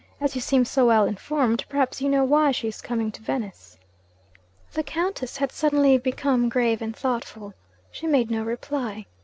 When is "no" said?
8.31-8.41